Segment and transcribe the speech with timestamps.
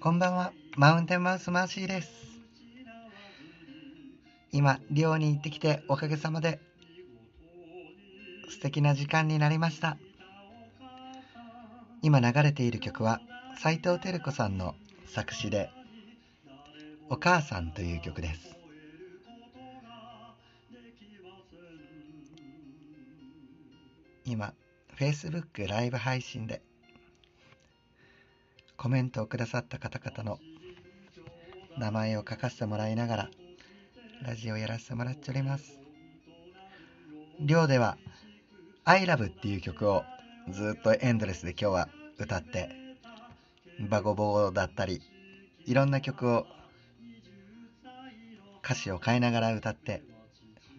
[0.00, 2.12] こんばんは、マウンテンマウスマーシーです。
[4.52, 6.60] 今、寮に行ってきておかげさまで
[8.48, 9.98] 素敵な時間になりました。
[12.02, 13.20] 今流れている曲は
[13.58, 14.74] 斉藤照子さんの
[15.06, 15.70] 作詞で
[17.10, 18.56] 「お母さん」という曲です。
[24.24, 24.54] 今
[24.96, 26.62] Facebook ライブ配信で
[28.76, 30.38] コメントをくださった方々の
[31.78, 33.30] 名前を書かせてもらいながら
[34.22, 35.78] ラジオやらせてもらっております。
[37.40, 37.98] 寮では
[38.84, 40.04] 「ILOVE」っていう曲を
[40.50, 42.70] ずっとエンドレスで今日は歌って
[43.90, 45.02] バゴボーだったり
[45.66, 46.46] いろんな曲を
[48.64, 50.02] 歌詞を変えながら歌って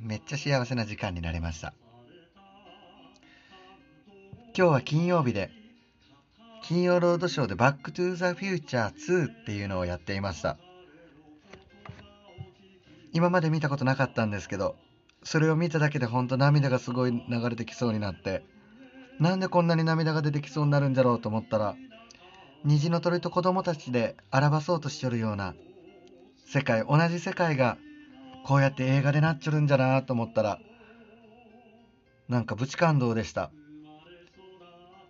[0.00, 1.74] めっちゃ幸せな時間になりました。
[4.56, 5.50] 今日は金曜日で
[6.66, 10.56] 金曜ロードショーでバックトゥザフューチャー2っていうのをやっていました。
[13.12, 14.74] 今まで見たことなかったんですけど
[15.22, 18.42] それを見ただけで本当涙がすごい流れてきそうになって
[19.20, 21.76] なんでこんなに涙が出てきそうになるんだろうと思ったら
[22.64, 25.54] 虹の鳥と子供たちで表そうとしちょるような
[26.46, 27.76] 世界同じ世界が
[28.44, 30.58] こうやって映画でなっちょるんじゃなと思ったら
[32.28, 33.50] なんかブチ感動でした。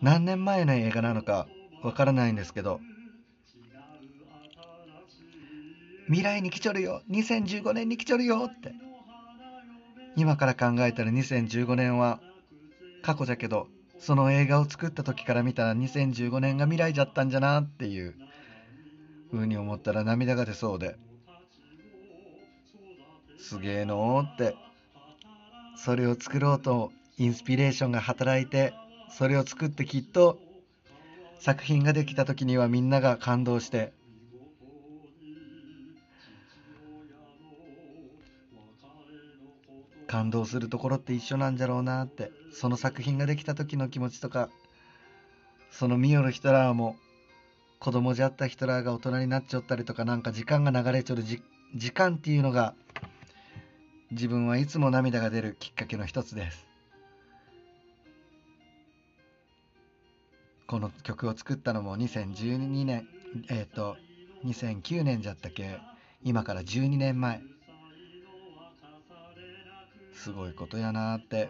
[0.00, 1.46] 何年前の映画なのか
[1.82, 2.80] わからないんですけど
[6.06, 8.72] 未来に来ちょるよ2015年に来ちょるよって。
[10.16, 12.18] 今から考えたら2015年は
[13.02, 13.68] 過去じゃけど
[14.00, 18.16] その映画を作った時から見たら2015年が未来じゃったんじゃなっていう
[19.30, 20.96] 風に思ったら涙が出そうで
[23.38, 24.56] すげえのーって。
[25.80, 28.74] それを作ろうとインスピレーションが働いて
[29.10, 30.38] それを作ってきっと
[31.38, 33.92] 作品ができた時にはみんなが感動して
[40.06, 44.48] 感動するところって一緒なんじゃろうなってその作品ができた時の気持ちとか
[45.70, 46.96] そのミオルヒトラーも
[47.78, 51.42] 子供じゃったヒトラーが大人になっちゃったりとかなんか時間が流れちょるじ
[51.74, 52.74] 時間っていうのが
[54.10, 56.67] 自分はいつも涙が出るきっかけの一つです。
[60.68, 63.08] この曲を作ったのも2012年
[63.48, 63.96] えっ、ー、と
[64.44, 65.78] 2009年じゃったっけ？
[66.22, 67.40] 今から12年前。
[70.12, 71.48] すごいことやなーって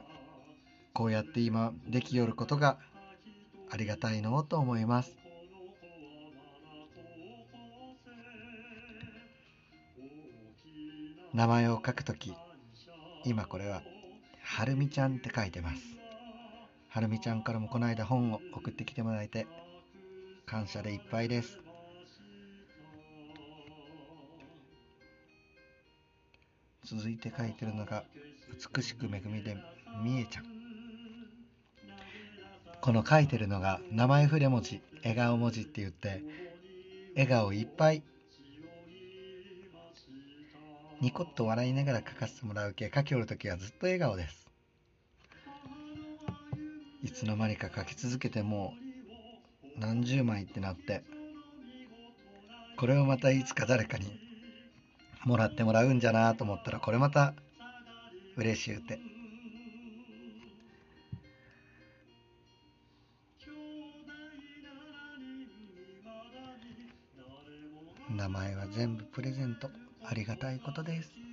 [0.93, 2.79] こうやって今できよることが
[3.71, 5.17] ありがたいのと思います。
[11.35, 12.35] 名前を書くとき
[13.25, 13.83] 今これは
[14.45, 15.83] はるみちゃんって書いてます。
[16.89, 19.47] はるみちゃんからもこの間本を送ってきてもらえて
[20.47, 21.59] 感謝でいっぱいです。
[26.85, 28.05] 続いて書いてるのが
[28.75, 29.59] 美しく恵みで
[30.03, 30.45] みえちゃん
[32.81, 36.23] この書いてるのが名前筆文字笑顔文字って言って
[37.15, 38.03] 笑顔いっぱい。
[41.01, 44.48] ニコッと笑いながら書かせてもらうけ書きおる時はずっと笑顔です。
[47.03, 48.75] いつの間にか書き続けても
[49.77, 51.03] う何十枚ってなって
[52.77, 54.19] これをまたいつか誰かに
[55.25, 57.35] もらってもらうんじゃなと思ったらこれまた
[58.37, 58.99] 嬉しゅうて。
[68.11, 69.71] 名前は全部プレゼント。
[70.05, 71.28] ありがたいことです。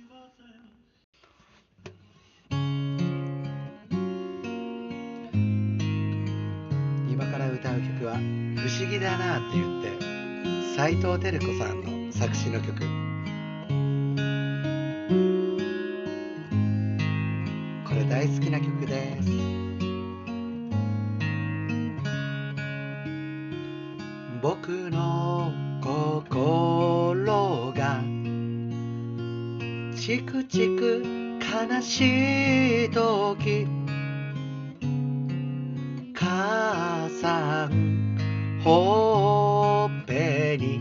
[8.98, 9.90] 議だな」って言って
[10.74, 12.80] 斉藤照子さんの作詞の曲。
[17.84, 19.30] これ大好きな曲です。
[24.42, 25.52] 僕の
[25.82, 28.02] 心が
[29.96, 31.04] チクチク
[31.40, 33.66] 悲しい時
[36.14, 37.95] 母さん
[38.66, 40.80] ほっぺに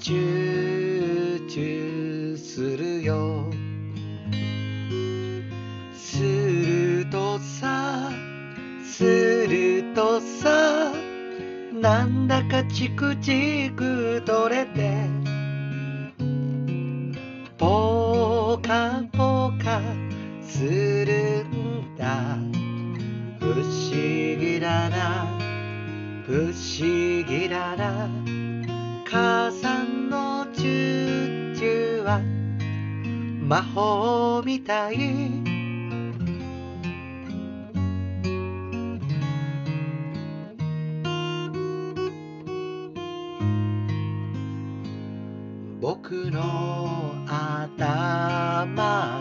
[0.00, 3.48] チューチューするよ。
[5.94, 8.10] するとさ
[8.84, 10.92] するとさ
[11.72, 15.08] なんだかチクチク取れて
[17.56, 19.80] ポカポカ
[20.42, 22.53] するんだ。
[26.26, 26.82] 不思
[27.24, 28.08] 議だな。
[29.04, 32.20] 母さんのチューチューは
[33.46, 34.96] 魔法みたい。
[45.78, 48.64] 僕の頭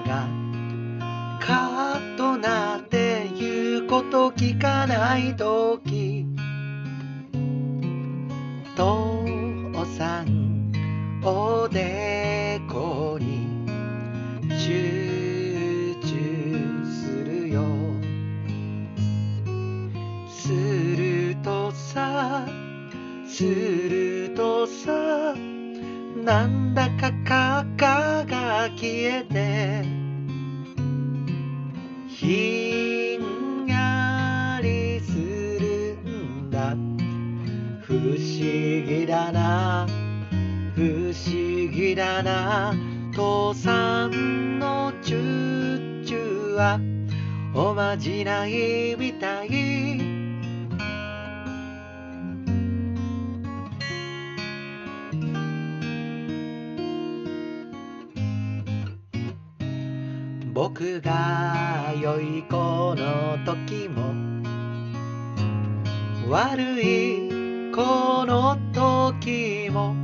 [0.08, 0.30] が
[1.42, 5.83] カッとなって言うこと聞かないと。
[11.26, 13.48] おでこに
[14.60, 17.64] 集中するよ。
[20.30, 22.46] するとさ
[23.26, 25.34] するとさ
[26.26, 29.86] なんだかカカが消えて
[32.10, 36.76] ひんやりするんだ。
[37.82, 39.93] 不思議だな。
[41.96, 42.74] だな
[43.14, 46.80] 父さんのチューチューは
[47.54, 50.14] おまじないみたい。
[60.54, 64.14] 僕が良い子の時も
[66.30, 67.30] 悪い
[67.72, 70.03] 子の時も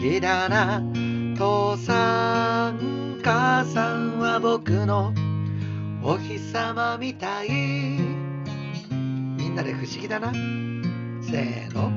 [0.00, 0.82] 議だな。
[1.36, 5.12] 父さん母さんは僕の
[6.02, 7.50] お日様みたい。
[7.50, 10.32] みんなで不思議だな。
[11.22, 11.90] せーの。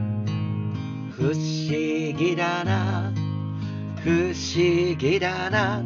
[1.12, 3.14] 不思議だな。
[4.04, 5.82] 不思議だな。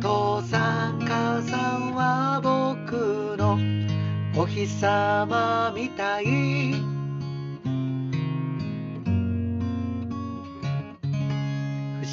[0.00, 3.56] 父さん母さんは僕の
[4.36, 6.91] お日様みたい。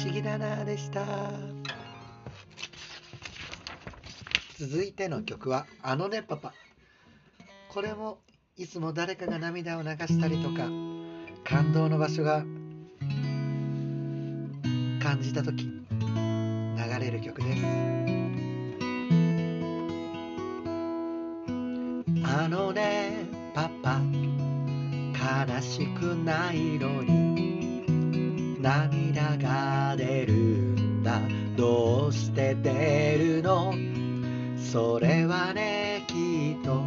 [0.02, 1.04] 思議だなでした。
[4.58, 6.54] 続いての曲は「あのねパパ」
[7.68, 8.18] これも
[8.56, 10.68] いつも誰かが涙を流したりとか
[11.44, 12.44] 感動の場所が
[15.02, 15.84] 感じた時流
[16.98, 17.62] れる曲です。
[22.24, 29.09] あのねパパ悲しくないのに涙
[29.40, 31.20] が出るんだ。
[31.56, 33.74] どうして出るの？
[34.56, 36.82] それはねきっと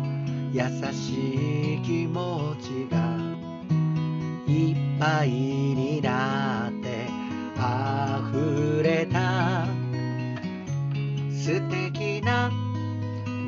[0.54, 0.62] 優
[0.94, 3.18] しい気持ちが
[4.48, 7.08] いっぱいになって
[7.58, 9.68] 溢れた。
[11.32, 12.50] 素敵な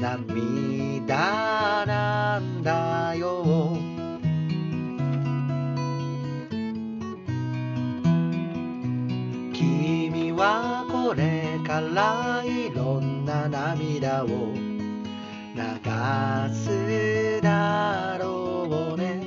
[0.02, 3.45] 涙なんだよ。
[11.66, 14.34] からいろんな涙を流
[16.54, 19.24] すだろうね。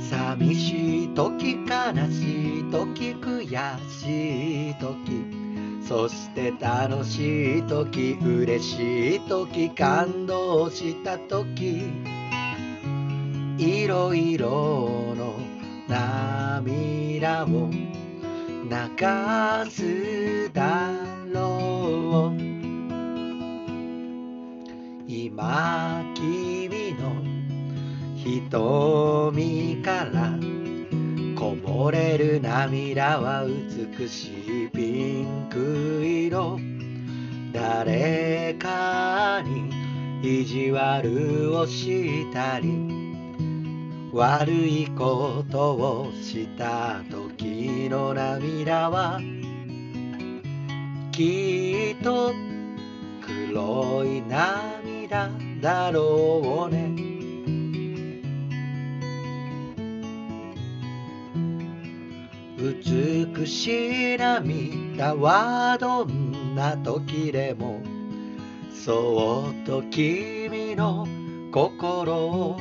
[0.00, 3.46] 寂しい時悲しい時悔
[3.88, 5.42] しい時
[5.86, 11.92] そして楽しい時嬉しい時感動した時
[13.58, 15.34] いろいろの
[15.86, 17.91] 涙を
[18.72, 18.78] 流
[19.70, 20.94] すだ
[21.30, 22.40] ろう。
[25.06, 27.12] 今君の
[28.16, 30.38] 瞳から
[31.38, 36.58] こぼれる涙は美しいピンク色。
[37.52, 39.42] 誰か
[40.22, 43.11] に意地悪をしたり。
[44.12, 49.18] 悪いことをした時の涙は
[51.10, 52.34] きっと
[53.22, 55.30] 黒い涙
[55.62, 56.92] だろうね。
[62.58, 67.80] 美しい涙はどんな時でも
[68.74, 71.08] そっと君の
[71.50, 72.60] 心を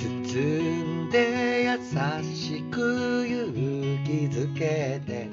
[0.00, 0.06] 包
[0.40, 1.76] んで優
[2.32, 3.52] しく勇
[4.04, 5.28] 気づけて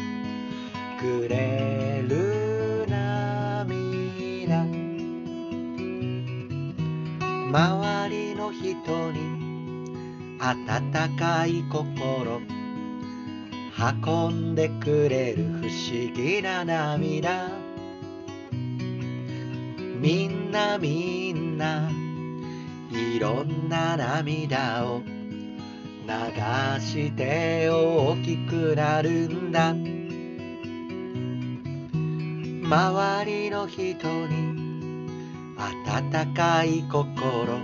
[1.00, 4.66] くれる涙。
[7.52, 12.42] 周りの人に温かい心
[13.78, 17.52] 運んでくれる不思議な涙。
[20.02, 21.92] みんなみんな
[22.96, 29.76] いろんな涙を流して大きくなるんだ。
[32.68, 33.84] 周りの人
[34.28, 34.66] に
[35.58, 37.60] 温かい心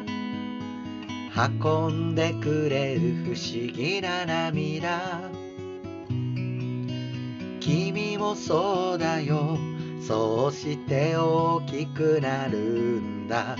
[1.34, 5.32] 運んでくれる不思議な涙。
[7.62, 9.58] 君もそうだよ
[10.06, 13.56] そうして大きくなるんだ。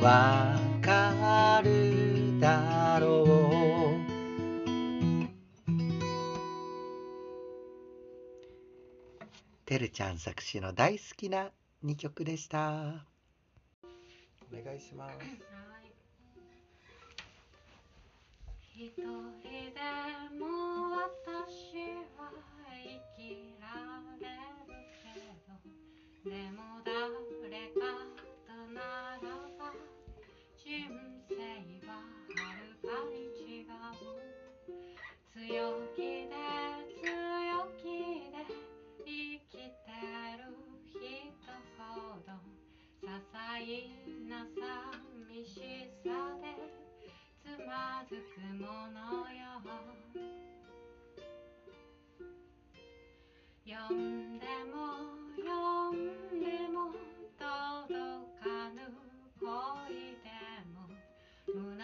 [0.00, 3.32] わかるだろう。
[9.64, 11.52] てるちゃん作詞の大好きな
[11.84, 12.58] 2曲でした。
[14.52, 15.14] お願いします。
[18.74, 19.78] 一人で
[20.36, 22.32] も私は
[22.82, 23.66] 生きら
[24.20, 24.26] れ
[24.66, 25.14] るけ
[25.46, 26.30] ど。
[26.30, 26.98] でも誰
[27.68, 28.31] か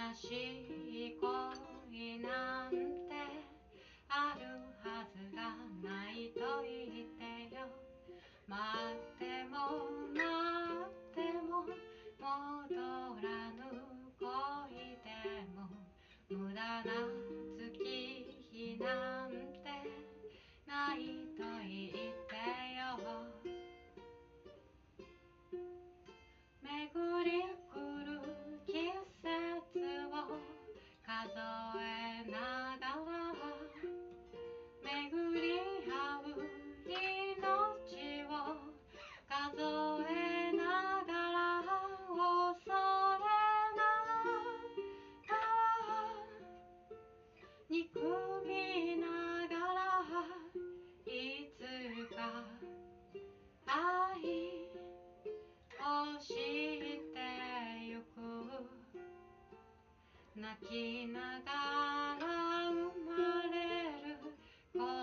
[0.09, 0.25] 虚し
[0.89, 1.29] い恋
[2.21, 3.13] なんて
[4.09, 4.43] ある
[4.83, 5.53] はずが
[5.85, 7.69] ないと言ってよ。
[8.47, 8.57] 待
[8.89, 9.53] っても
[10.15, 10.25] 待
[10.89, 11.61] っても
[12.19, 12.73] 戻
[13.21, 13.61] らぬ
[14.19, 15.13] 恋で
[15.55, 15.69] も
[16.31, 16.89] 無駄な
[17.59, 17.69] 月
[18.51, 19.69] 日なんて
[20.67, 21.05] ない
[21.37, 22.33] と言って
[22.81, 22.97] よ。
[26.63, 27.68] 巡り
[31.07, 31.41] 数
[31.81, 32.18] え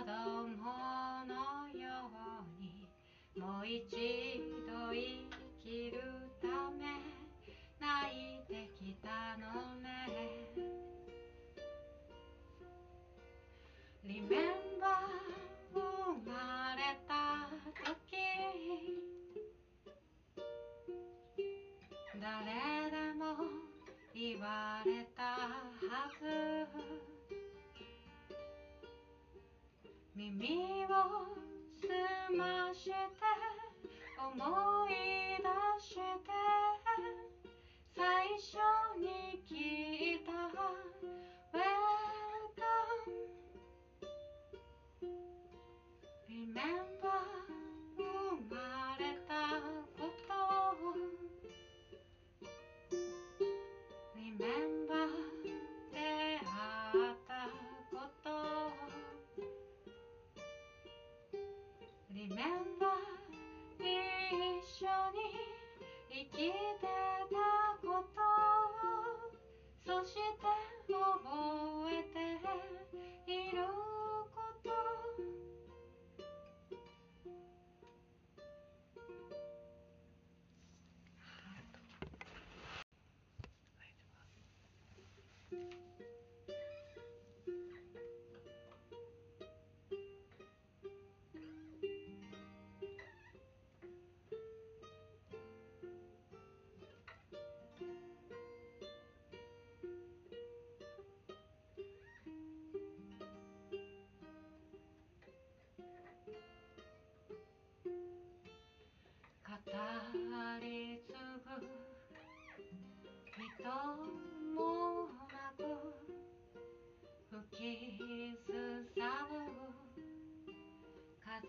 [0.05, 0.11] 供
[1.25, 1.89] のよ
[2.57, 2.87] うに
[3.35, 3.89] もう一
[4.67, 5.01] 度生
[5.63, 5.99] きる
[6.39, 6.47] た
[6.77, 7.01] め
[7.79, 7.89] 泣
[8.35, 9.85] いてきたのね。
[14.05, 14.45] Remember
[15.73, 15.79] 生
[16.23, 17.49] まれた
[17.83, 18.05] 時
[22.21, 23.23] 誰でも
[24.13, 27.14] 言われたはず。
[30.31, 31.37] 耳を
[31.79, 32.91] 澄まして
[34.17, 34.33] 思
[34.89, 35.45] い出
[35.79, 36.01] して
[37.95, 38.03] 最
[38.39, 38.57] 初
[38.99, 39.05] に
[39.47, 39.51] 聞
[40.15, 40.31] いた。
[41.53, 43.15] Welcome
[46.27, 47.44] Remember
[66.15, 66.47] 生きて
[66.79, 66.87] た
[67.85, 68.21] こと
[69.99, 70.21] をそして
[70.87, 71.27] 覚
[71.81, 71.84] え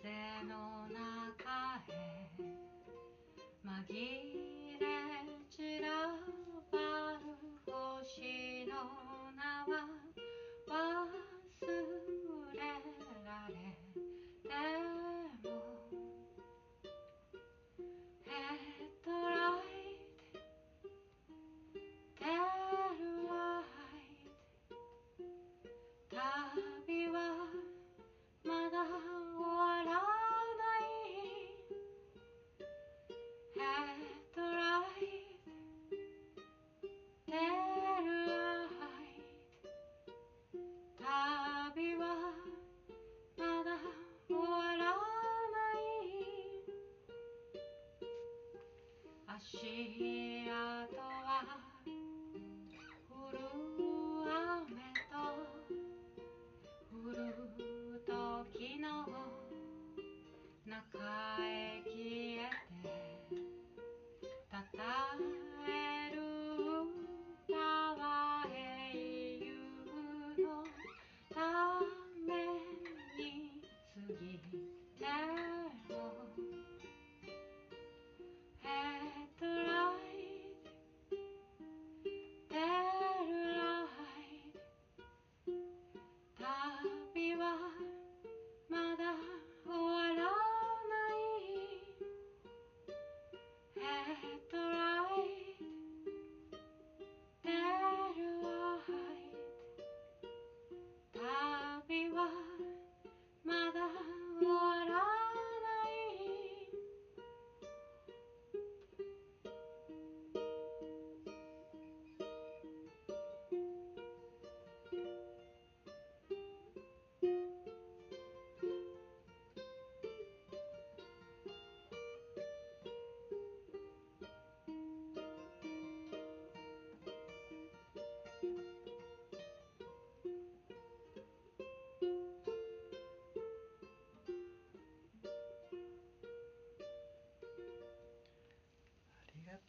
[0.07, 2.31] 風の中へ
[3.65, 4.36] 紛れ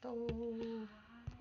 [0.10, 0.97] ありがとう